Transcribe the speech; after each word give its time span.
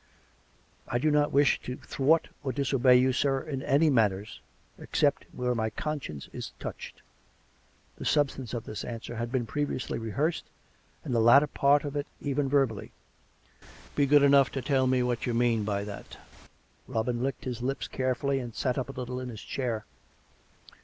''""I 0.87 0.97
do 0.97 1.11
not 1.11 1.31
wish 1.31 1.61
to 1.61 1.75
thwart 1.77 2.29
or 2.43 2.51
disobey 2.51 2.95
you, 2.95 3.13
sir, 3.13 3.39
in 3.39 3.61
any 3.61 3.87
matters 3.91 4.41
except 4.79 5.25
where 5.31 5.53
my 5.53 5.69
conscience 5.69 6.27
is 6.33 6.53
touched." 6.59 7.03
(The 7.97 8.05
substance 8.05 8.55
of 8.55 8.63
this 8.63 8.83
answer 8.83 9.17
had 9.17 9.31
been 9.31 9.45
previously 9.45 9.99
rehearsed, 9.99 10.45
and 11.03 11.13
the 11.13 11.19
latter 11.19 11.45
part 11.45 11.83
of 11.83 11.95
it 11.95 12.07
even 12.19 12.49
verbally.)" 12.49 12.91
Be 13.95 14.07
good 14.07 14.23
enough 14.23 14.49
to 14.53 14.61
tell 14.63 14.87
me 14.87 15.03
what 15.03 15.27
you 15.27 15.35
mean 15.35 15.63
by 15.65 15.83
that." 15.83 16.17
Robin 16.87 17.21
licked 17.21 17.45
his 17.45 17.61
lips 17.61 17.87
carefully 17.87 18.39
and 18.39 18.55
sat 18.55 18.79
up 18.79 18.89
a 18.89 18.93
little 18.99 19.19
in 19.19 19.29
his 19.29 19.43
chair. 19.43 19.85